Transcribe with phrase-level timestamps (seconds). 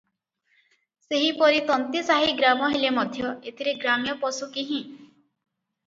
[1.07, 4.85] ସେହିପରି ତନ୍ତୀସାହି ଗ୍ରାମ ହେଲେ ମଧ୍ୟ ଏଥିରେ ଗ୍ରାମ୍ୟ ପଶୁ କିହିଁ।